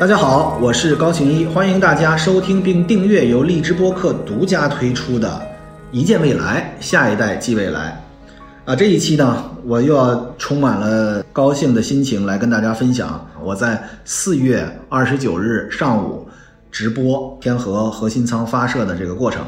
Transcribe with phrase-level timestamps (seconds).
[0.00, 5.28] 大家好，我是高行一，欢迎大家收听并订阅由荔枝播客独家推出的
[5.92, 8.02] 《一见未来，下一代即未来》。
[8.70, 16.26] 啊，这一期呢，我又要充满了高兴的心情来跟大家分享我在四月二十九日上午
[16.72, 19.42] 直播天河核心舱发射的这个过程。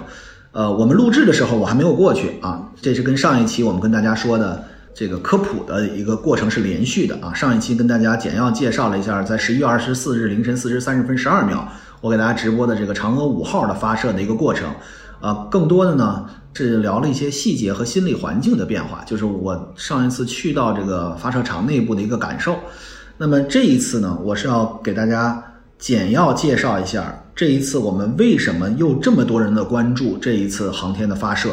[0.53, 4.63] 呃，我们录制的时候我还没有过去啊，这是跟上一期我们跟大家说的。
[4.95, 7.33] 这个科普的一个过程是连续的啊！
[7.33, 11.67] 上一期跟大家简要介绍了一下，在十一月二十四日凌晨四时三十分十二秒，
[12.00, 14.71] 我给大家直播的这个嫦娥五号的发射的一个过程。
[15.21, 22.59] 啊，更多的呢是聊了一些细节和心理环境的变化，就是我上一次去到这个发射场内部的一个感受。
[23.17, 25.41] 那么这一次呢，我是要给大家
[25.79, 31.50] 简要介绍一下这一次我们为什么又这么多人的关注这一次航天的发射。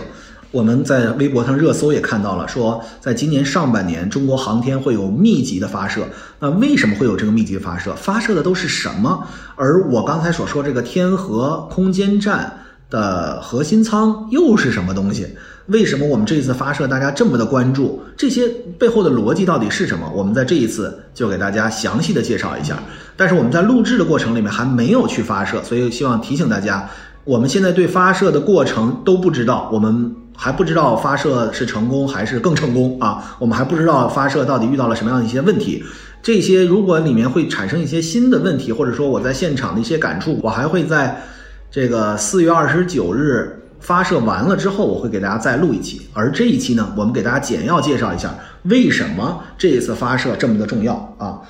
[0.52, 6.08] 我们在微博上热搜也看到了，说在今年上半年，中国航天会有密集的发射。
[6.40, 7.94] 那为什么会有这个密集发射？
[7.94, 9.28] 发射的都是什么？
[9.56, 12.52] 而我刚才所说这个天河空间站
[12.90, 15.28] 的核心舱又是什么东西？
[15.68, 18.02] 为什么我们这一次发射大家这么的关注？
[18.18, 18.48] 这些
[18.80, 20.12] 背后的逻辑到底是什么？
[20.16, 22.82] 我们在这一次就给大家详细的介绍一下。
[23.16, 26.90] 但是我们在录制的过程里面还没有去发射，所以希望提醒大家，
[27.24, 30.16] 我们现在对发射的过程都不知道，我们。
[30.42, 33.36] 还不知道发射是成功还是更成功啊？
[33.40, 35.84] 我们还不知道发射到底遇到了什么样的一些问题。
[36.24, 41.22] 这些如果里面会产生一些新的问题，或者说我在现场的一些感触，我还会在
[41.70, 46.08] 这个四月二十九日发射完了之后，我会给大家再录一期。
[46.14, 51.42] 而这一期呢，我们给大家简要介绍一下为什么这一次发射这么的重要啊。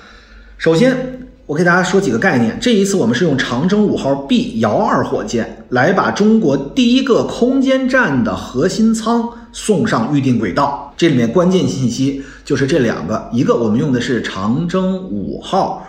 [0.58, 1.29] 首先。
[1.50, 2.56] 我给大家说几个概念。
[2.60, 10.94] 这一次我们是用长征五号 B 遥二火箭来把中国第一个空间站的核心舱送上预定轨道。
[10.96, 15.84] 这里面关键信息就是这两个，一个我们用的是长征五号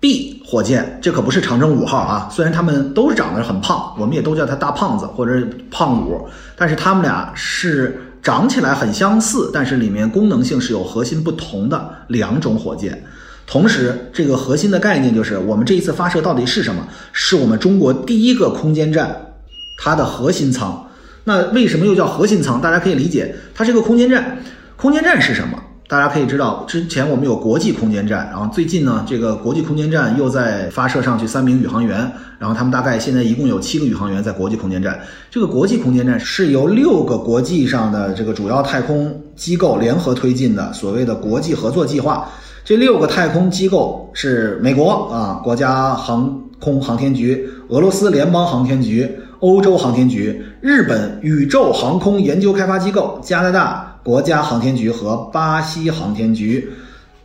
[0.00, 2.28] B 火箭，这可不是长征五号啊。
[2.32, 6.26] 虽然他们都长得很胖，我们也都叫他大胖子或者胖五，
[6.56, 13.00] 但是他们俩是长起来很相似，但是里面功能性是有核心不同的两种火箭。
[13.46, 16.86] 同时，这个核心的概念就是我们这一次发射到底是什么？
[17.12, 19.34] 是我们中国第一个空间站，
[19.78, 20.84] 它的核心舱。
[21.24, 22.60] 那为什么又叫核心舱？
[22.60, 24.38] 大家可以理解，它是一个空间站。
[24.76, 25.56] 空间站是什么？
[25.88, 34.98] 大家可以知道，之前我们有国际空间站，然后最近呢，这个国际空间站又在发射上去三名宇航员，然后他们大概现在一共有七个宇航员在国际空间站。
[35.30, 42.28] 这个国际空间站是由六个国际上的这个主要太空机构联合推进的所谓的国际合作计划。
[42.66, 56.68] 这六个太空机构是美国啊国家航空航天局、俄罗斯联邦航天局、欧洲航天局、日本宇宙航空研究开发机构、加拿大国家航天局和巴西航天局。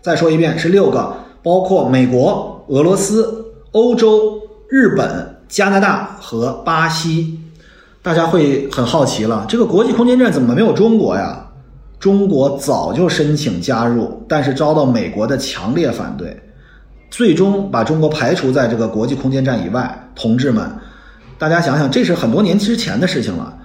[0.03, 7.39] 再说一遍，是六个，包括美国、俄罗斯、欧洲、日本、加拿大和巴西。
[8.03, 11.47] 大家会很好奇了，这个国际空间站怎么没有中国呀？
[12.01, 16.35] 中国早就申请加入，但是遭到美国的强烈反对，
[17.11, 20.09] 最终把中国排除在这个国际空间站以外。
[20.15, 20.67] 同志们，
[21.37, 23.55] 大家想想，这是很多年之前的事情了，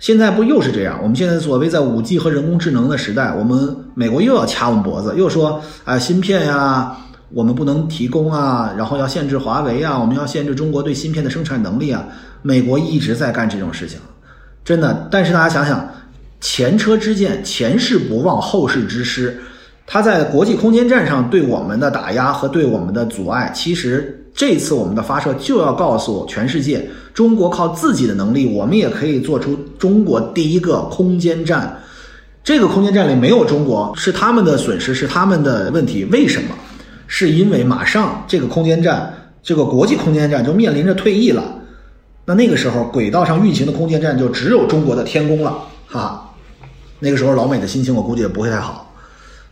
[0.00, 0.98] 现在不又是这样？
[1.04, 6.96] 我们现在所谓在五 G 和人工智能的时代，我们美国又要掐我们脖子，又说啊芯片呀，
[7.30, 12.04] 我们不能提供啊，然后要限制华为啊，我们要限制中国对芯片的生产能力啊。
[12.42, 14.00] 美国一直在干这种事情，
[14.64, 15.06] 真的。
[15.12, 15.88] 但是大家想想。
[16.44, 19.40] 前车之鉴，前事不忘，后事之师。
[19.86, 31.74] 他在国际空间站上对我们的打压和对我们的阻碍，其实这次我们的发射就要告诉全世界，中国靠自己的能力，我们也可以做出中国第一个空间站。
[32.44, 36.04] 这个空间站里没有中国，是他们的损失，是他们的问题。
[36.12, 36.54] 为什么？
[37.06, 41.42] 是因为马上这个空间站，这个国际空间站就面临着退役了。
[42.26, 45.52] 那那个时候，轨道上运行的空间站就只有中国的天宫了，
[45.86, 46.33] 哈哈。
[47.04, 48.90] 那个时候老美的心情我估计也不会太好，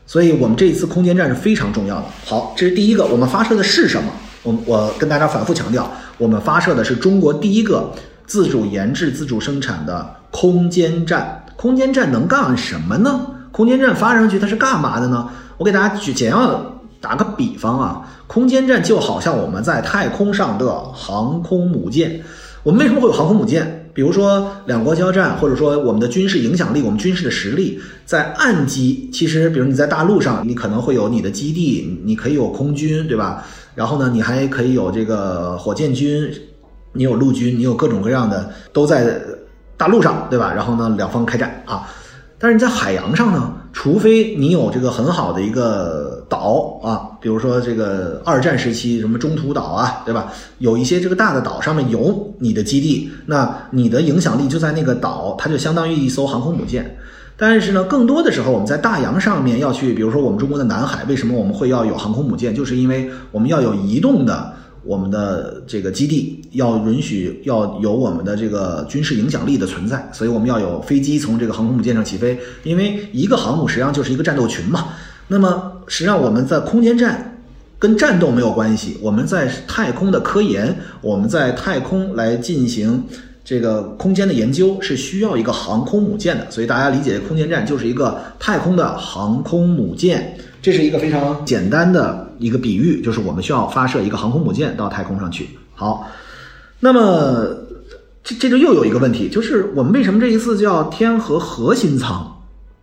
[0.06, 2.04] 所以我们这一次空间站是非常重要的。
[2.24, 4.10] 好，这是第一个，我们发射的是什么？
[4.42, 7.92] 我我跟大家反复强调，我们发射的是中国第一个
[8.26, 11.44] 自主研制、自主生产的空间站。
[11.56, 13.26] 空间站能干什么呢？
[13.52, 15.28] 空间站发上去它是干嘛的呢？
[15.58, 16.60] 我给大家举简要的
[17.00, 22.24] 打个比方啊，空间站就好像我们在太空上的航空母舰。
[22.64, 23.81] 我们为什么会有航空母舰？
[23.94, 33.44] 比如说两国交战，或者说我们的军事影响力、我们军事的实力，在岸基，其实比如你在大陆上，你可能会有你的基地，你可以有空军，对吧？
[33.74, 36.32] 然后呢，你还可以有这个火箭军，
[36.94, 39.20] 你有陆军，你有各种各样的都在
[39.76, 40.52] 大陆上，对吧？
[40.54, 41.86] 然后呢，两方开战啊。
[42.38, 46.01] 但是你在海洋上呢，除非你有这个很好的一个。
[46.32, 50.32] 岛啊，比如说这个二战时期什么中途岛啊，对吧？
[50.58, 56.96] 有一些这个大的岛上面有你的基地，那你的影响力就在那个岛，它就相当于一艘航空母舰。
[57.36, 62.54] 但是呢，更多的时候我们在大洋上面要去，比如说我们中国的南海，为什么我们会要有航空母舰？
[62.54, 64.52] 就是因为我们要有移动的
[64.84, 74.88] 我们的这个基地，要允许要有我们的这个军事影响力的存在，所以我们要有飞机从这个航空母舰上起飞，因为一个航母实际上就是一个战斗群嘛。
[75.28, 77.38] 那么实际上我们在空间站
[77.78, 83.04] 跟战斗没有关系，我们在太空的科研，我们在太空来进行。
[83.44, 95.48] 这个空间的研究是需要一个航空母舰的，所以大家理解空间站就是一个太空的航空母舰，这是一个非常简单的一个比喻，就是我们需要发射一个航空母舰到太空上去。
[95.74, 96.08] 好，
[96.78, 97.48] 那么
[98.22, 102.24] 这这就又有一个问题，就是我们为什么这一次叫天河核心舱？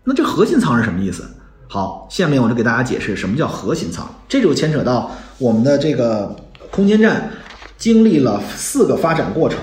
[0.03, 1.23] 那这核心舱是什么意思？
[1.71, 6.35] 好，下面我就给大家解释什么叫核心舱，这就牵扯到我们的这个
[6.71, 7.29] 空间站
[7.77, 9.59] 经历了四个发展过程。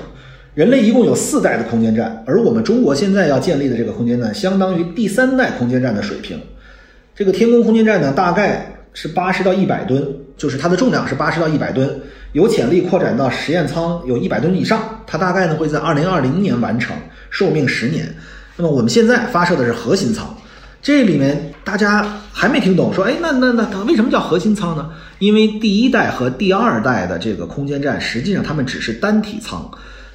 [0.55, 6.41] 人类一共有四代的空间站，而我们中国现在要建立的这个空间站，相当于第三代空间站的水平。
[7.13, 10.07] 这个天宫空间站呢，大概是八十到一百吨，
[10.37, 12.01] 就是它的重量是八十到一百吨，
[12.35, 15.03] 有潜力扩展到实验舱有一百吨以上。
[15.09, 16.97] 它大概呢会在二零二零年完成，
[17.31, 18.15] 寿命十年。
[18.57, 20.33] 那么我们现在发射的是核心舱，
[20.81, 24.89] 这里面大家还没听懂，说哎，那那那它为什么叫核心舱呢？
[25.19, 29.69] 因为第一代和第二代的这个空间站，实际上它们只是单体舱。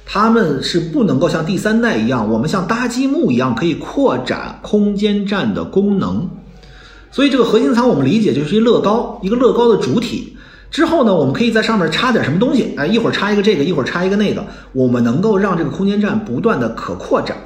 [0.06, 6.26] 他们是不能够像第三代一样，我们像搭积木一样可以扩展空间站的功能。
[7.10, 10.34] 所以这个核心舱我们理解就是一乐高，一个乐高的主体。
[10.70, 17.36] 之后呢，我们可以在上面插点什么东西，哎，一会儿插一个这个，一会儿插一个那个，我们能够让这个空间站不断的可扩展，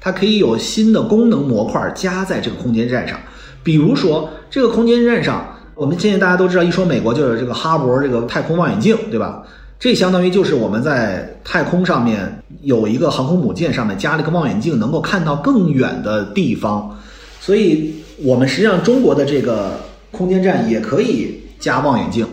[0.00, 3.18] 它可以有新的功能模块加在这个空间站上。
[3.62, 9.42] 比如说这个空间站上，我们现在大家都知道，一说美国就有这个哈勃这个太空望远镜，对吧？
[9.78, 16.98] 这相当于就是我们在太空上面有一个航空母舰，上面加了一个望远镜，能够看到更远的地方。
[17.40, 19.80] 所以，我们实际上中国的这个
[20.10, 22.26] 空间站也可以加望远镜，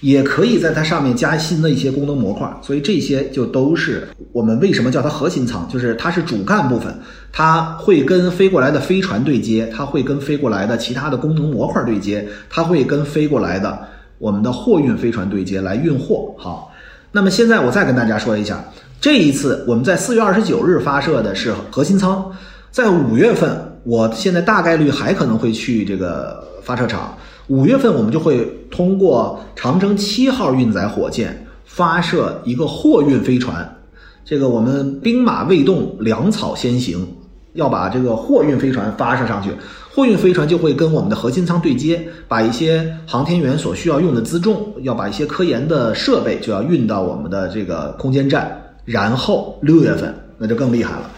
[0.00, 2.48] 也可以在它上面加新的一些功能模块。
[2.62, 6.94] 所以这些就都是我们为什么叫它核心舱，就是它是主干部分，
[7.32, 13.78] 它会跟飞过来的飞船对接，它会跟飞过来的其他的功能模块对接，它会跟飞过来的
[14.18, 16.34] 我们的货运飞船对接来运货。
[16.38, 16.72] 好。
[17.10, 18.62] 那么现在我再跟大家说一下，
[19.00, 22.30] 这一次我们在四月二十九日发射的是核心舱，
[22.70, 23.50] 在五月份，
[23.84, 27.16] 我现在大概率还可能会去这个发射场。
[27.48, 33.76] 五月份我们就会通过长征七号运载火箭发射一个货运飞船，
[34.24, 37.06] 这个我们兵马未动，粮草先行，
[37.54, 39.50] 要把这个货运飞船发射上去。
[39.94, 48.62] 货运飞船就会跟我们的核心舱对接，把一些航天员所需要用的辎重，要把一些科研的设备就要运到我们的这个空间站。
[48.84, 51.10] 然后六月份那就更厉害了，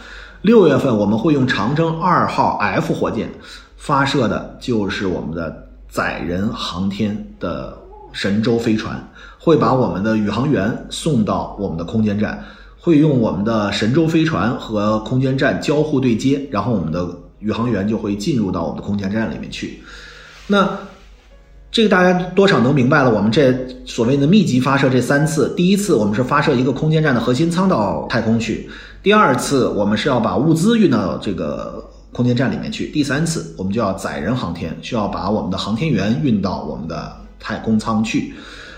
[0.42, 3.30] 六月份我们会用长征二号 F 火箭
[3.76, 7.76] 发射的就是我们的载人航天的
[8.12, 9.06] 神舟飞船，
[9.38, 12.42] 会把我们的宇航员送到我们的空间站，
[12.78, 17.06] 会用我们的神舟飞船和空间站交互对接，然后我们的。
[17.40, 19.80] 宇航员就会进入到我们的空间站里面去，
[20.46, 20.78] 那
[21.72, 23.10] 这个大家多少能明白了？
[23.10, 23.50] 我们这
[23.86, 28.68] 所谓的密集发射这三次，第一次我们是发射一个空间站的核心舱到太空去，
[29.02, 38.34] 第二次我们是要把物资运到这个空间站里面去，第三次我们就要载人航天，需要把我们的航天员运到我们的太空舱去。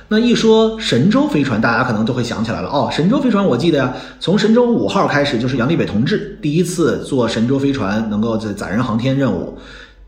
[0.08, 2.90] 那一说神舟飞船，大家可能都会想起来了哦。
[2.92, 9.56] 神舟飞船，我记得呀，从神舟五号开始就是杨利伟同志第一次坐神舟飞船，能够在载人航天任务。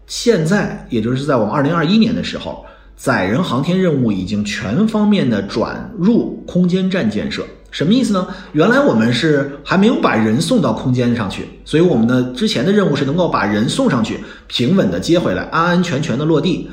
[0.06, 7.42] 现在，也就是在我们二零二一年的时候，载人航天任务已经全方面的转入空间站建设。
[7.74, 8.26] 什么意思呢？
[8.52, 16.70] 原来我们是还没有把人送到空间上去，所以我们的之前的任务是能够把人送上去，平稳的接回来，安安全全的落地。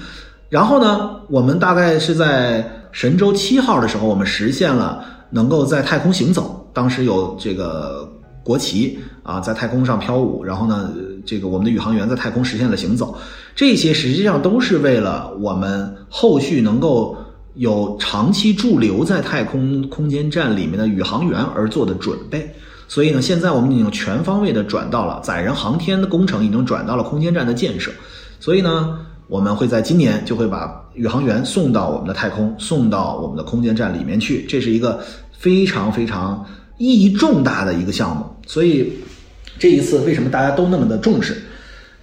[0.47, 2.77] 然后呢，我们大概是在。
[2.93, 6.69] 神舟七号的时候，我们实现了能够在太空行走。
[6.73, 8.05] 当时有这个
[8.43, 10.43] 国旗啊，在太空上飘舞。
[10.43, 10.91] 然后呢，
[11.25, 13.17] 这个我们的宇航员在太空实现了行走。
[13.55, 17.15] 这些实际上都是为了我们后续能够
[17.55, 22.53] 有长期驻留在太空空间站里面的宇航员而做的准备。
[22.87, 27.91] 所以呢，现在我们已经全方位的转到了载人航天的工程，已经转到了空间站的建设。
[28.39, 28.99] 所以呢。
[29.27, 34.45] 我们会在今年就会把宇航员送到我们的太空，送到我们的空间站里面去。
[34.45, 34.99] 这是一个
[35.31, 36.45] 非常非常
[36.77, 38.25] 意义重大的一个项目。
[38.45, 38.91] 所以
[39.57, 41.40] 这一次为什么大家都那么的重视？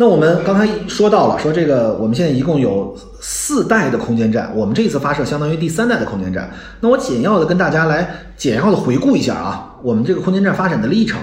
[0.01, 6.49] 那我们刚才说到了，说这个我们现在一共有四代的空间站，我们这次发射相当于第三代的空间站。
[6.81, 11.21] 那我简要的跟大家来简要的回顾一下啊，我们这个空间站发展的历程。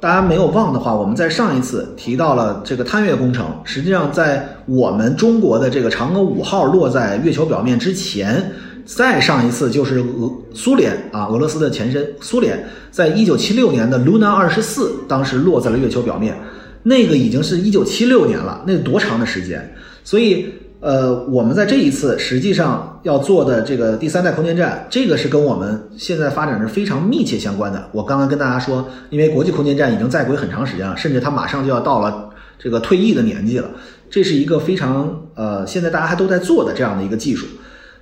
[0.00, 8.50] 大家没有忘的话，我们在上一次提到了这个探月工程，实际上在我们中国的这个嫦娥五号落在月球表面之前，
[8.84, 16.36] 再上一次就是俄苏联啊，俄罗斯的前身苏联，在一九七六年的 Luna 二十四，当时落在了月球表面。
[16.84, 19.74] 那个已经是一九七六年了，那多长的时间？
[20.04, 20.46] 所以，
[20.80, 27.88] 呃，我们在这一次实际上要做的这个第三代空间站，这个是跟我们现在发展是非常密切相关的。
[27.92, 33.70] 我刚刚跟大家说，因为国际空间站已经在轨很长时间了，甚至它马上就要到了这个退役的年纪了，
[34.10, 37.46] 这是一个非常呃，现在大家还都在做的这样的一个技术。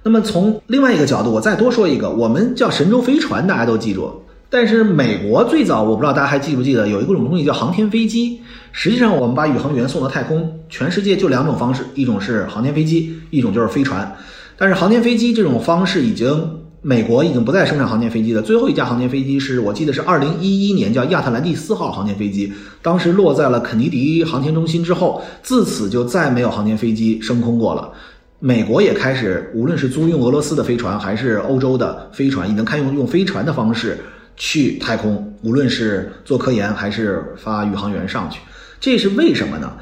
[0.02, 4.22] 那么从另外一个角度，我再多说一个，我们叫神舟飞船，大家都记住。
[4.52, 8.40] 但是美国最早，我不知道大家还记不记得，有一种东西叫航天飞机。
[8.72, 14.16] 实际上，我们把宇航员送到太空，全世界就两种方式，一种是航天飞机，一种就是飞船。
[14.58, 16.50] 但是航天飞机这种方式已经，
[16.82, 18.42] 美国已经不再生产航天飞机了。
[18.42, 22.52] 最后一架航天飞机是我记得是二零一一年叫亚特兰蒂斯号航天飞机，
[22.82, 27.92] 当时落在了肯尼迪航天中心之后，自此就再没有航天飞机升空过了。
[28.40, 33.98] 美国也开始，无论是租用俄罗斯的飞船，还是欧洲的飞船，已经开用用飞船的方式。
[34.36, 38.40] 去太空，无论是做科研还是发宇航员上去，
[38.80, 39.72] 这是为什么呢？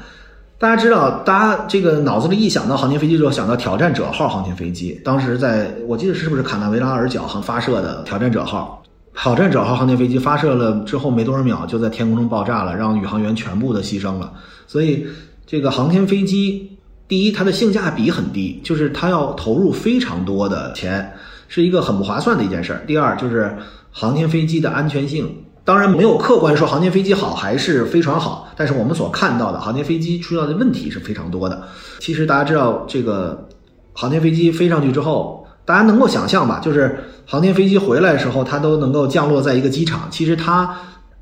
[0.57, 4.99] 大家知道，大家这个脑子里一想到航天飞机，就想到挑战者号航天飞机。
[5.05, 8.83] 当时在我记得是不是卡纳维拉尔角航发射的挑战者号？
[9.15, 14.33] 挑战者号航天飞机发射了之后没多少秒，就在天空中爆炸了，让宇航员全部的牺牲了。
[14.67, 15.07] 所以，
[15.47, 16.77] 这个航天飞机，
[17.07, 21.13] 第一，它的性价比很低，就是它要投入非常多的钱，
[21.47, 22.83] 是一个很不划算的一件事儿。
[22.85, 23.55] 第二，就是。
[23.99, 25.29] 航天飞机的安全性，
[25.65, 31.61] 当然没有客观说航天飞机好还是飞船好，但是我们所看到的航天飞机出现的问题是非常多的。
[31.99, 33.49] 其实大家知道，这个
[33.91, 36.61] 航天飞机飞上去之后，大家能够想象吧？
[36.63, 40.07] 就是航天飞机回来的时候，它都能够降落在一个机场。
[40.09, 40.73] 其实它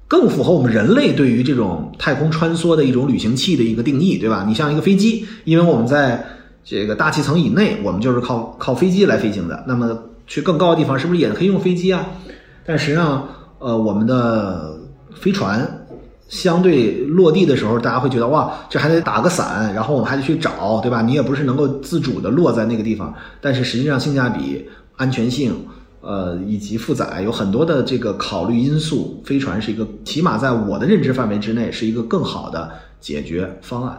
[0.08, 4.46] 更符合我们人类对于这种太空穿梭的一种旅行器的一个定义，对吧？
[4.48, 6.24] 你像一个飞机，因为我们在
[6.64, 9.64] 这个大气层以内，我们就是靠靠飞机来飞行的。
[9.68, 12.06] 那么去更高的地方，是不是也可以用飞机啊？
[12.68, 13.26] 但实际上，
[13.60, 14.78] 呃，我们的
[15.16, 15.66] 飞船
[16.28, 21.02] 相对落地的时候，大家会觉得哇，这还得打个伞，然后我们还得去找，对吧？
[21.02, 23.14] 你也不是能够自主的落在那个地方。
[23.40, 25.56] 但是实际上，性价比、安全性，
[26.02, 32.70] 呃，以及负载有很多的这个考虑因素，飞船是一个起码在我的认知范围之内是一个更好的
[33.00, 33.98] 解决方案。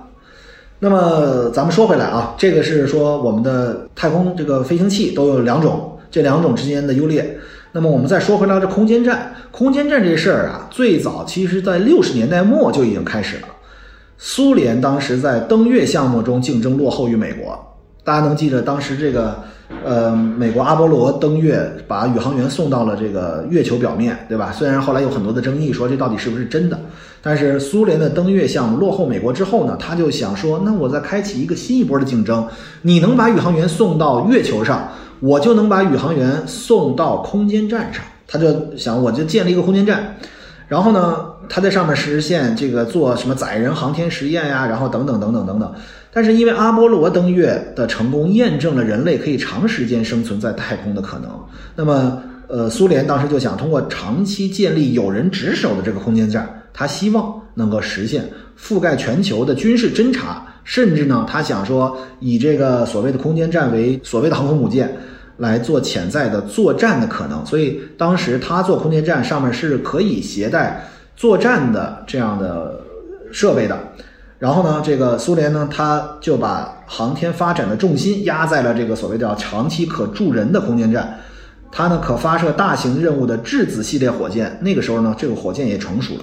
[0.78, 7.38] 那么咱们说回来啊，这个是说我们的太空这个飞行器都有两种，这两种之间的优劣。
[7.72, 13.48] 那么我们再说回到，这空间站，空间站这事儿啊，最早其实在六十年代末就已经开始了。
[14.16, 19.44] 苏联当时在登月项目中竞争落后于美国，大家能记得当时这个，
[19.84, 24.50] 呃，美国阿波罗登月，把宇航员送到了这个月球表面，对吧？
[24.50, 26.80] 虽然后来有很多的争议，说这到底是不是真的，
[27.22, 32.46] 但是苏联的登月项目落后美国之后呢，他就想说，那我再开启一个新一波的竞争，
[32.82, 34.88] 你能把宇航员送到月球上？
[35.20, 40.16] 我就能把宇航员送到空间站上，他就想，我就建立一个空间站，
[40.68, 41.16] 然后呢，
[41.48, 45.74] 他在上面实现这个做什么载人航天实验呀，然后等等等等等等。
[46.12, 51.28] 但是因为阿波罗登月的成功，验证了人类可以长时间生存在太空的可能。
[51.74, 56.48] 那么，呃，苏联当时就想通过长期建立有人值守的这个空间站，
[56.78, 58.22] 他希望能够实现
[58.56, 60.46] 覆盖全球的军事侦察。
[60.62, 64.94] 甚至呢，他想说以这个所谓的空间站为所谓的航空母舰
[65.38, 72.80] 来做潜在的作战的可能，所以当时他做空间站上面是可以携带作战的这样的
[73.32, 73.76] 设备的。
[74.38, 81.18] 然后呢，这个苏联呢，他就把航天发展的重心压在了这个所谓叫长期可住人的空间站，
[81.72, 84.56] 它呢可发射大型任务的质子系列火箭。
[84.60, 86.20] 那个时候呢，这个火箭也成熟了。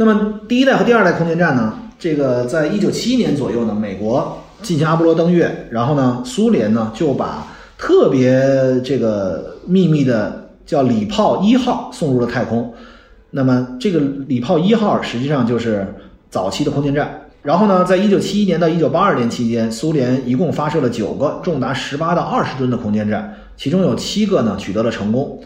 [0.00, 1.74] 那么第一代和第二代空间站呢？
[1.98, 8.40] 这个在一九七一年左右呢，美国进行阿波罗登月，然后呢，苏联呢就把特别
[8.82, 12.72] 这个秘密的叫礼炮一号送入了太空。
[13.32, 15.86] 那么这个礼炮一号实际上就是
[16.30, 17.20] 早期的空间站。
[17.42, 25.38] 然后呢，在一九七一年到一九八二年期间，苏联一共发射了九个重达十八到二十吨的空间站，其中有七个呢取得了成功。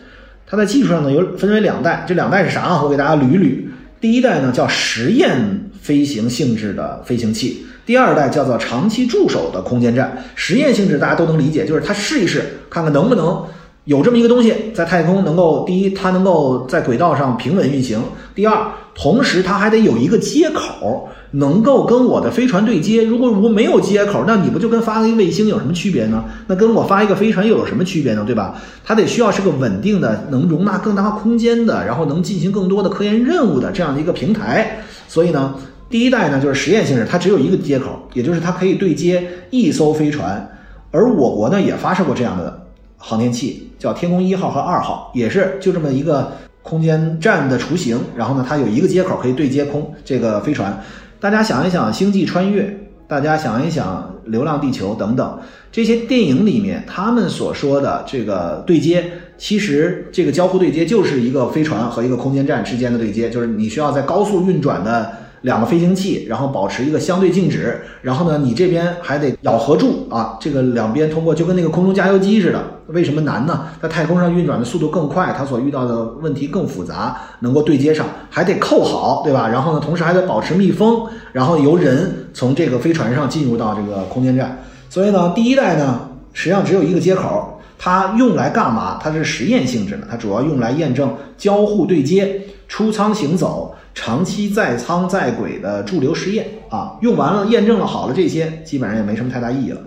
[0.46, 2.80] 它在技术上呢有分为两代，这两代是啥啊？
[2.84, 3.64] 我给大家捋一捋。
[4.04, 5.70] 第一代呢叫实验。
[5.80, 10.25] 飞行性质的飞行器，第二代叫做长期驻守的空间站。
[10.34, 13.44] 实验性质大家都能理解，就是它试一试，看看能不能
[13.84, 18.00] 有这么一个东西在太空能够，第一，它能够在轨道上平稳运行；
[18.34, 23.04] 第二，同时它还得有一个接口，能够跟我的飞船对接。
[23.04, 26.24] 如果我没有接口，那你不就跟发一个卫星有什么区别呢？
[26.46, 28.22] 那跟我发一个飞船又有什么区别呢？
[28.24, 28.54] 对吧？
[28.84, 34.78] 它得需要是个稳定的、能容纳更大空间的，然后能进行更多的科研任务的这样的一个平台。
[35.08, 35.54] 所以呢，
[35.90, 40.48] 第一代呢就是实验性质，它只有一个接口，也就是它可以对接一艘飞船。
[40.92, 46.30] 而我国呢也发射过这样的航天器，叫天宫一号和二号，也是就这么一个。
[46.64, 50.82] 空间站的雏形，然后呢，它有一个接口可以对接空这个飞船。
[51.24, 52.64] 大家想一想，《星际穿越》，
[53.08, 55.38] 大家想一想，《流浪地球》等等
[55.72, 65.23] 这些电影里面，他们所说的这个对接，其实这个交互对接就是一个飞船和一个空间站之间的对接，就是你需要在高速运转的。
[65.44, 72.62] 两个飞行器，然后保持一个相对静止，然后呢，你这边还得咬合住啊，这个两边通过就跟那个空中加油机似的。
[72.88, 73.66] 为什么难呢？
[73.80, 79.48] 在太空上运转的速度更快，它所遇到的问题更复杂，能够对接上，还得扣好，对吧？
[79.48, 84.64] 然后呢，同时还得保持密封，然后由人从这个飞船上进入到这个空间站。
[84.88, 88.98] 所以呢，第一代呢，实际上只有一个接口，它用来干嘛？
[89.02, 93.74] 它是实验性质的，它主要用来验证交互对接、出舱行走。
[93.94, 99.80] 长期在舱在轨的驻留实验啊，用完了验证了好了这些，基本上也没什么太大意义了。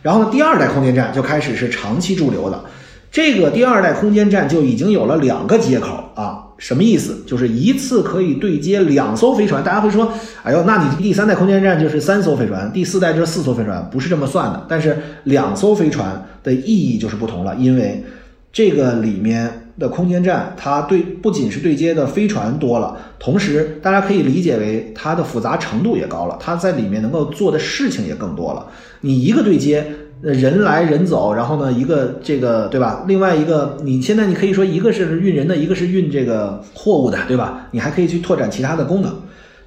[0.00, 2.64] 然后呢，第二代空间站就开始是长期驻留的。
[3.10, 7.22] 这个第二代空间站就已经有了两个接口啊，什么意思？
[7.26, 9.62] 就是一次可以对接两艘飞船。
[9.62, 10.10] 大家会说，
[10.42, 14.64] 哎呦，那你第三代空间站就是三艘飞船，第四代就是四艘飞船，不是这么算的。
[14.66, 18.02] 但是两艘飞船的意义就是不同了，因为
[18.50, 19.61] 这个里面。
[19.78, 28.66] 的空间站，它对不仅是对接的飞船多了，同时大家可以理解为它的复杂程度也高了，它在里面能够做的事情也更多了。
[29.00, 29.84] 你一个对接，
[30.20, 33.04] 人来人走，然后呢，一个这个对吧？
[33.08, 37.66] 另外一个，你现在你可以说一个是运人的，一个是运这个货物的，对吧？
[37.70, 39.12] 你还可以去拓展其他的功能。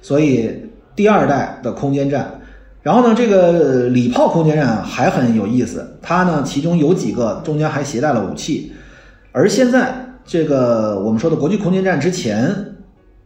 [0.00, 0.50] 所以
[0.94, 2.40] 第二代的空间站，
[2.80, 8.72] 然后呢，这个礼炮空间站还很有意思，它呢其中有几个中间还携带了武器。
[9.36, 9.94] 而现在，
[10.24, 12.74] 这个我们说的国际空间站之前，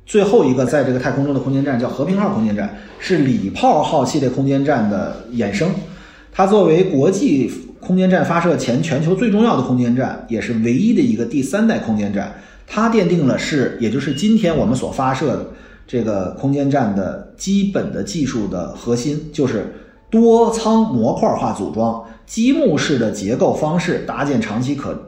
[0.05, 5.71] 最后一个在这个太空中的空间站叫和平号空间站，是礼炮号系列空间站的衍生。
[6.33, 12.35] 它作为国际空间站发射前全球最重要的空间站，也是唯一的一个第三代空间站。
[12.67, 15.47] 它奠定了是，也就是今天我们所发射的
[15.87, 19.73] 这个空间站的基本的技术的核心，就是
[20.11, 25.07] 多舱模块化组装、积木式的结构方式搭建长期可。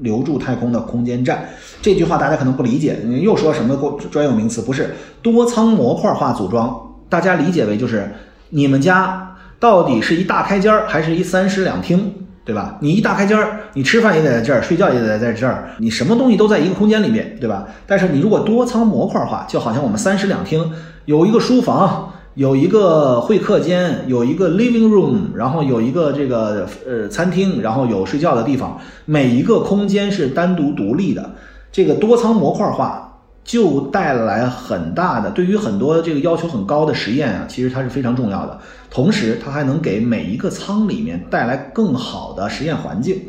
[0.00, 1.48] 留住太空的空间站，
[1.82, 4.62] 这句话大家可能不理解，又说什么专有名词？
[4.62, 6.74] 不是多舱模块化组装，
[7.08, 8.12] 大家理解为就是
[8.50, 12.12] 你们家到底是一大开间儿还是一三室两厅，
[12.44, 12.76] 对吧？
[12.80, 17.66] 你一大开间儿，你吃饭也得在这儿，睡觉也得在这儿，你什么东西都在一个空间里面，对吧？
[17.86, 20.72] 但是你如果多舱模块化，就好像我们三室两厅
[21.04, 22.12] 有一个书房。
[22.38, 31.32] 有一个会客间，有一个 living room，然后有一个这个呃餐厅，然后有睡觉的地方，每一个空间是单独独立的。
[31.72, 38.56] 这个多舱模块化就带来很大的，对于很多这个要求很高的实验啊，其实它是非常重要的。
[38.88, 43.20] 同时，它还能给每一个舱里面带来更好的实验环境。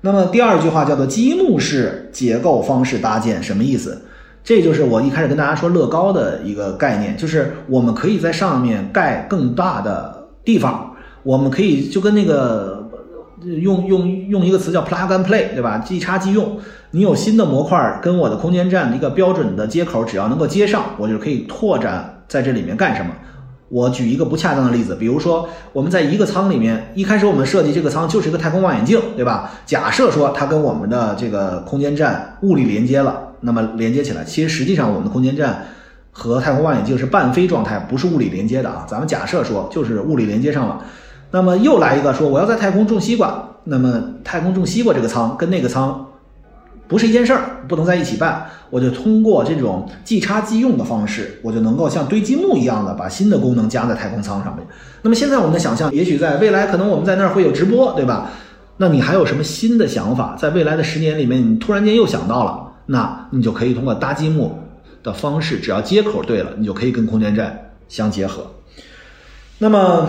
[0.00, 4.02] 那么第二句话叫做积木式结构方式搭建，什么意思？
[4.42, 12.88] 这就是我一开始跟大家说乐高的一个概念，就是我们可以在上面盖更大的地方，我们可以就跟那个
[13.42, 15.78] 用用用一个词叫 plug and play，对吧？
[15.78, 16.58] 即插即用。
[16.92, 23.12] 你有新的模块跟我的空间站一个标准的接口，只要能够接上，我就可以拓展在这里面干什么。
[23.68, 29.52] 我举一个不恰当的例子，比如说我们在一个舱里面，一开始我们设计这个舱就是一个太空望远镜，对吧？
[29.64, 33.29] 假设说它跟我们的这个空间站物理连接了。
[33.40, 35.64] 那么连接起来，其实实际上我们的空间站
[36.10, 38.86] 和太空望远镜是半飞状态，不是物理连接的啊。
[38.88, 40.84] 咱们假设说就是物理连接上了，
[41.30, 46.06] 那么又来一个说我要在太空种西瓜，那么太空种西瓜这个舱跟那个舱
[46.88, 48.44] 不是一件事儿，不能在一起办。
[48.68, 54.66] 我就通过这种即插即用的方式，我就能够像堆积木一样的把新的功能加在太空舱上面。
[55.02, 58.30] 那么现在我们的想象，也许在未来可能我们在那儿会有直播，对吧？
[58.76, 60.36] 那你还有什么新的想法？
[60.38, 62.69] 在未来的十年里面，你突然间又想到了？
[62.92, 64.58] 那你就可以通过搭积木
[65.04, 68.44] 的方式，只要接口对了，你就可以跟空间站相结合。
[69.58, 70.08] 那么，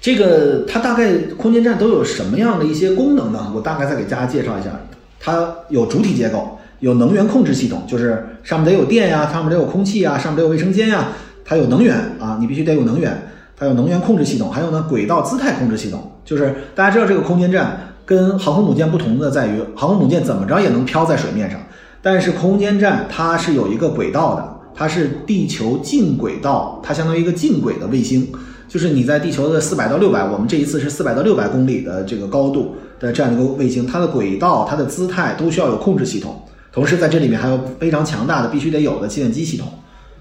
[0.00, 3.52] 这个它大概空间站都有什么样的一些功能呢？
[3.52, 4.70] 我大概再给大家介绍一下。
[5.18, 11.08] 它有主体结构，有能源控制系统，就是上面得有电呀，上面得有空气呀，上面得有卫生间呀。
[11.44, 13.20] 它有能源啊，你必须得有能源。
[13.56, 17.88] 它有能源控制系统，还有呢轨道姿态控制系统，就是大家知道这个空间站。
[18.04, 21.60] 跟航空母舰不同的在于，航空母舰怎么着也能飘在水面上，
[22.02, 28.30] 但是空间站它是有一个轨道的，它是地球近轨道，它相当于一个近轨的卫星，
[28.68, 39.68] 就是你在地球的四百到六百，我们这一次是四百到六百公里的这个高度的这样一个卫星，它的轨道、它的姿态都需要有控制系统，同时在这里面还有非常强大的必须得有的计算机系统，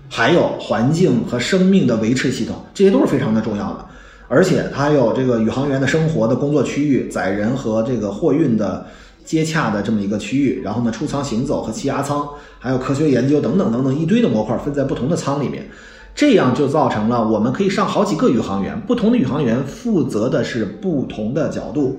[0.07, 3.85] 还有环境和生命的维持系统，这些都是非常的重要的。
[4.31, 8.85] 而且它有这个宇航员的生活的工作区域、载人和这个货运的。
[9.23, 12.27] 接洽的这么一个区域，然后呢，出舱行走和气压舱，
[12.59, 15.69] 还有科学研究等等等等一堆的模块分在不同的舱里面，
[16.15, 21.97] 这样就造成了我们可以上好几个宇航员，不同的宇航员负责的是不同的角度。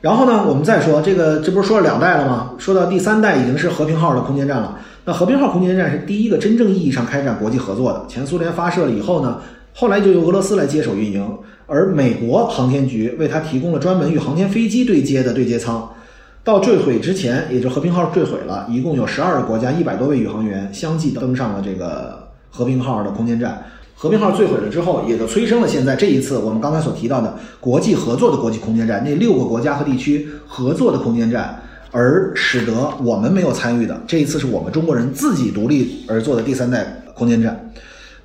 [0.00, 2.52] 然后呢，我们再说这个，这不是说了两代了吗？
[2.58, 4.78] 说到第三代已经是和平号的空间站了。
[5.04, 8.02] 那和平号空间站是第一个真正意义上开展国际合作的。
[8.08, 9.38] 前苏联发射了以后呢，
[9.72, 15.88] 后来就由俄罗斯来接手运营，而美国航天局为它提供了专门与航天飞机对接的对接舱。
[16.42, 23.62] 到坠毁之前，也就和平号坠毁了，一共有十二个国家、一百多位宇航员相继登上了这个和平号的空间站。
[23.94, 37.70] 和平号坠毁了之后，也就催生了现在这一次我们刚才所提到的国际合作的国际空间站，那六个国家和地区合作的空间站，而使得我们没有参与的这一次是我们中国人自己独立而做的第三代空间站。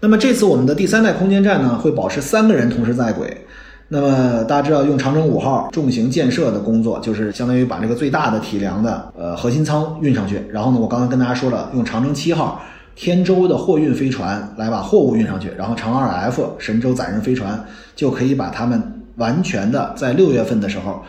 [0.01, 3.45] 那么这次我们的第三代空间站呢，会保持三个人同时在轨。
[3.87, 10.43] 那么大家知道，用长征五号重型建设的工作，就是相当于把这个最大的体量的呃核心舱运上去。
[10.51, 12.61] 然后呢，我刚刚跟大家说了，用长征七号
[12.95, 17.63] 天舟的货运飞船来把货物运上去，然后长二 F 神舟载人飞船
[17.95, 21.01] 就可以把它们完全的在六月份的时候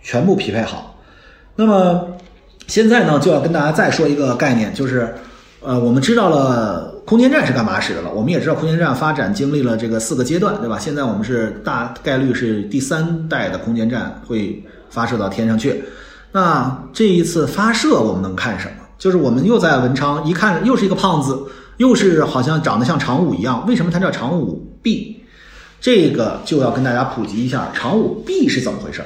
[0.00, 0.96] 全部匹配好。
[1.56, 2.06] 那么
[2.68, 5.14] 现在呢，就要跟大家再说一个概念，就是。
[5.64, 8.10] 呃，我们知道了空间站是干嘛使的了。
[8.12, 10.78] 我们也知道空间站发展经历了这个四个阶段，对吧？
[10.78, 15.84] 现在我们是大概率是第三代的空间站会发射到天上去。
[16.32, 18.74] 那这一次发射我们能看什么？
[18.98, 21.38] 就是我们又在文昌一看，又是一个胖子，
[21.76, 23.64] 又是好像长得像长五一样。
[23.66, 25.22] 为什么它叫长五 B？
[25.80, 29.02] 这个就要跟大家普及一下长五 B 是怎么回事。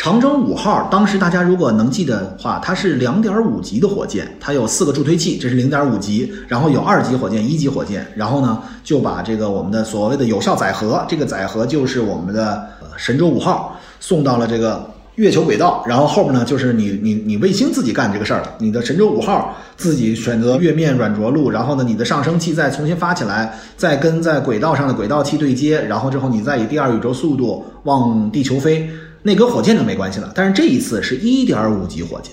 [0.00, 28.88] 长征五号当时大家如果能记得话，它是两点五级的火箭，它有四个助推器，这是零点五级，然后有二级火箭、一级火箭，然后呢就把这个我们的所谓的有效载荷，这个载荷就是我们的神舟五号送到了这个月球轨道，然后后面呢就是你你你卫星自己干这个事儿了，你的神舟五号自己选择月面软着陆，然后呢你的上升器再重新发起来，再跟在轨道上的轨道器对接，然后之后你再以第二宇宙速度往地球飞。
[29.22, 32.32] 那跟火箭就没关系了，但是这一次是一点五级火箭，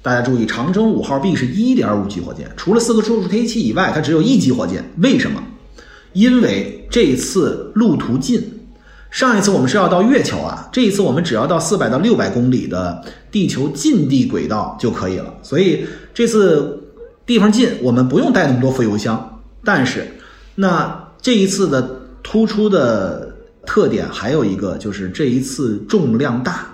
[0.00, 4.84] 大家注意，长征五号 B 是一点五级火箭，除了四个助推器以外，它只有一级火箭。
[4.98, 5.42] 为什么？
[6.12, 8.40] 因为这一次路途近，
[9.10, 15.34] 上一次我们是要到月球啊，这一次我们只要到四百到六百公里的地球近地轨道就可以了。
[15.42, 16.80] 所以这次
[17.26, 19.42] 地方近，我们不用带那么多副油箱。
[19.64, 20.06] 但是，
[20.54, 21.82] 那这一次的
[22.22, 23.23] 突出的。
[23.66, 26.66] 特点还有一个就是这一次重量大，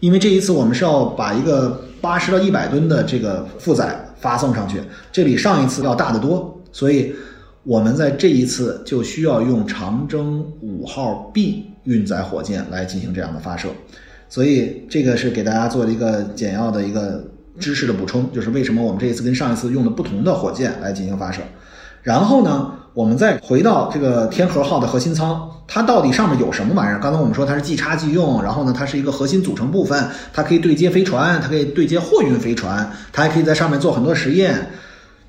[0.00, 7.14] 因为这一次我们是要把一个八十到一百吨的这个负载发送上去，这比上一次要大得多，所以
[7.62, 13.68] 我们在这一次就需要用长征五号 B 运载火箭来进行这样的发射，
[14.28, 17.24] 所以这个是给大家做了一个简要的一个
[17.58, 21.40] 知识的补充，就是为什么我们这一次跟上一次用的不同的火箭来进行发射，
[22.06, 22.70] 然后呢？
[22.94, 27.00] 我们再回到这个天河号的核心舱，它到底上面有什么玩意儿？
[27.00, 34.70] 刚才我们说它是即插即用，然后呢，它是一个核心组成部分，它可以对接飞船，它可以对接货运飞船，它还可以在上面做很多实验。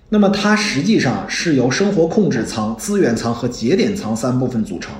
[0.09, 4.93] 那么它实际上是由生活控制舱、资源舱和节点舱三部分组成，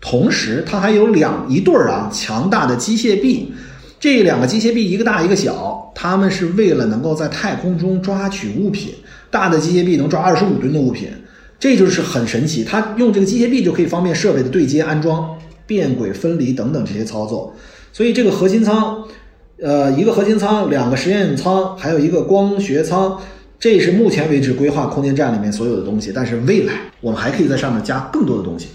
[0.00, 3.52] 同时它还有两一对儿啊强大的机械臂，
[4.00, 8.94] 这两个机械臂一个大一个小，它们是为了能够在太空中抓取物品，
[9.30, 11.08] 大的机械臂能抓二十五吨的物品。
[11.58, 15.28] 这就是很神奇，它用这个机械臂就可以方便设备的对接、安装、
[15.66, 17.54] 变轨分离等等这些操作。
[17.92, 19.04] 所以这个核心舱，
[19.60, 23.20] 呃，一个核心舱，两个实验舱，还有一个光学舱，
[23.58, 26.10] 这是目前为止规划空间站里面所有的东西。
[26.14, 28.68] 但是未来我们还可以在上面加更多的东西。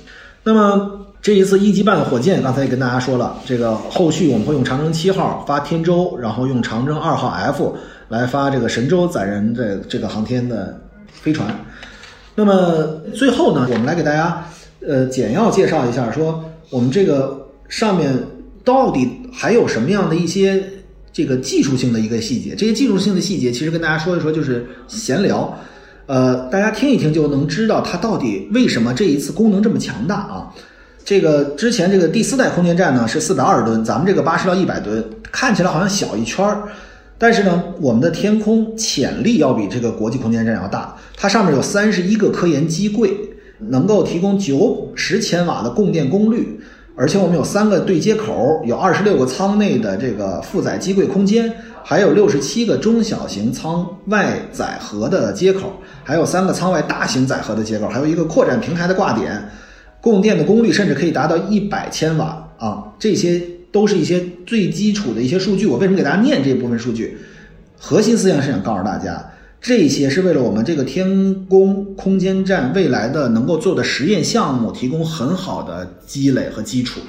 [0.43, 7.75] 那么这一次一级半的火箭，刚才也跟大家说了，这个后续我们会用长征七号发天舟，然后用长征二号 F
[8.09, 10.79] 来发这个神舟载人的这个航天的
[11.11, 11.47] 飞船。
[12.35, 14.45] 那么最后呢，我们来给大家
[14.85, 18.13] 呃简要介绍一下，说我们这个上面
[18.63, 20.61] 到底还有什么样的一些
[21.13, 22.53] 这个技术性的一个细节。
[22.55, 25.57] 这些技术性的细节，其实跟大家说一说就是闲聊，
[26.07, 30.53] 呃，大家听一听就能知道它到底为什么这一次功能这么强大啊。
[31.05, 36.63] 这个之前这个第四代空间站呢是四百二十吨，咱们这个八十到一百吨，看起来好像小一圈儿。
[37.17, 43.17] 但是呢，我们的天空潜力要比这个国际空间站要大，它上面有三十一个科研机柜，
[43.57, 46.59] 能够提供九十千瓦的供电功率，
[46.93, 51.49] 而且我们有三个对接口，有二十六个舱内的这个负载机柜空间，
[51.85, 55.71] 还有六十七个中小型舱外载荷的接口，
[56.03, 59.49] 还有三个舱外大型载荷的接口，还有一个扩展平台的挂点，
[60.01, 62.83] 供电的功率甚至可以达到一百千瓦啊！
[62.99, 63.41] 这些。
[63.75, 65.67] 都是一些最基础的一些数据。
[65.67, 67.17] 我为什么给大家念这部分数据？
[67.77, 77.01] 核心思想是想告诉大家，这些是为了我们这个天宫空间站未来的能够做的实验项目提供很好的积累和基础。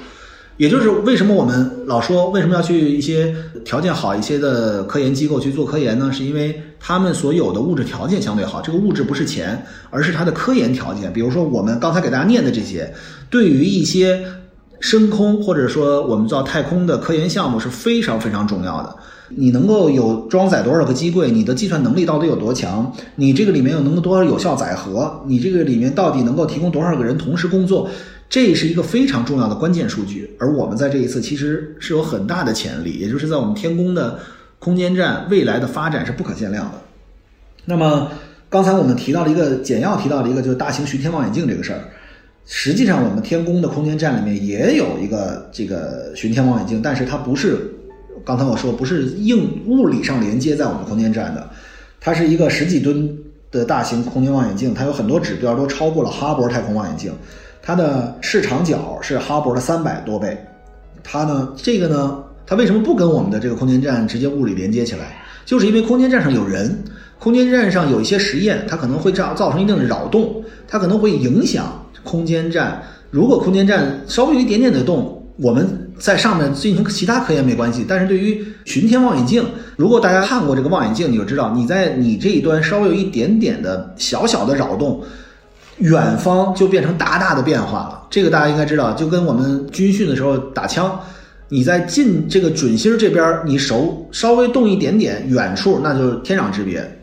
[0.57, 6.11] 也就是为什么我们老说为什么要去一些条件好一些的科研机构去做科研呢？
[6.11, 8.61] 是因为他们所有的物质条件相对好。
[8.61, 11.13] 这个物质不是钱，而是它的科研条件。
[11.13, 12.93] 比如说我们刚才给大家念的这些，
[13.29, 14.25] 对于一些。
[14.79, 18.95] 深空或者说我们造太空的科研项目是非常非常重要的。
[19.29, 21.29] 你能够有装载多少个机柜？
[21.29, 22.89] 你的计算能力到底有多强？
[23.15, 25.21] 你这个里面有能够多少有效载荷？
[25.25, 27.89] 你这个里面到底能够提供多少个人同时工作？
[28.29, 30.33] 这是一个非常重要的关键数据。
[30.39, 34.19] 而我们在这一次其实是有很大的潜力，也就是在我们天宫的
[34.59, 36.73] 空间站未来的发展是不可限量的。
[37.65, 38.09] 那么
[38.49, 41.81] 刚才我们提到了一个简要提到了一个就是大型巡天望远镜这个事儿。
[42.49, 47.69] 实际上，我们天宫的空间站里面也有一个这个巡天望远镜，但是它不是
[48.23, 51.45] 刚才我说不是硬物理上连接在我们空间站的，
[51.99, 53.17] 它是一个十几吨
[53.51, 57.11] 的大型空间望远镜，它有很多指标都超过了哈勃太空望远镜，
[57.61, 60.37] 它的视长角是哈勃的三百多倍。
[61.03, 65.21] 它呢，这个呢，它为什么不跟我们的这个空间站直接物理连接起来？
[65.45, 66.81] 就是因为空间站上有人，
[67.19, 71.83] 空间站上有一些实验，它可能会造造成一定的扰动，它可能会影响。
[72.03, 72.81] 空间站，
[73.11, 77.85] 如果空间站稍微有一点点的动，我们在上面进行其他科研没关系。
[77.87, 85.03] 但是对于巡天望远镜，如果大家看过这个望远镜，你就知道，你在你这一端稍微有一点点的小小的扰动，
[85.77, 88.07] 远方就变成大大的变化了。
[88.09, 90.99] 这个大家应该知道，就跟我们军训的时候打枪，
[91.49, 96.96] 你在近这个准星这边，你手稍微动一点点，远处那就是天壤之别。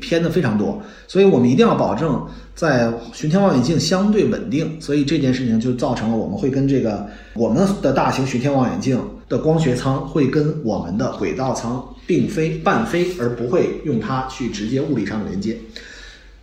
[0.00, 4.80] 偏的非常多，所以我们一定要保证在巡天望远镜相对稳定。
[4.80, 15.56] 所以这件事情就造成了我们会跟这个我们的大型巡天望远镜的光学舱会跟我们的轨道舱并非半飞，而不会用它去直接物理上的连接。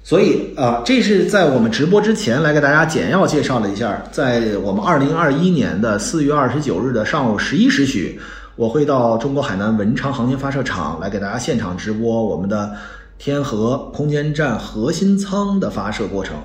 [0.03, 8.17] 所以啊，这是在我们直播之前来给大家简要介绍了一下，在我们二零二一年的四月二十九日的上午十一时许，
[8.55, 12.71] 我会到中国海南文昌航天发射场来给大家现场直播我们的。
[13.17, 16.37] 天河空间站核心舱的发射过程，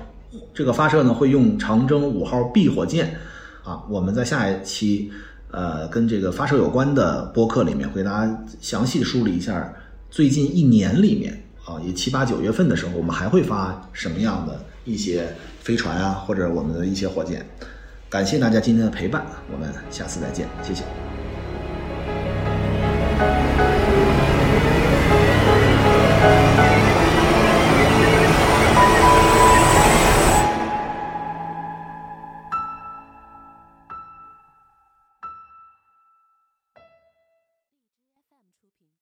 [0.53, 3.19] 这个发射呢会用长征五号 B 火箭，
[3.63, 5.11] 啊，我们在下一期，
[5.51, 9.73] 呃，跟这个发射有关的播客里面会给大家详细梳理一下，
[10.09, 17.45] 最近一年里面，啊，也七八九月份的时候，我们还会发什么样的一些飞船啊，或者我们的一些火箭。
[18.09, 20.83] 感谢大家今天的陪伴，我们下次再见，谢谢。